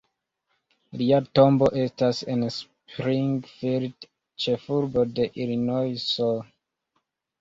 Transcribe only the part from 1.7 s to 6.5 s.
estas en Springfield, ĉefurbo de Ilinojso.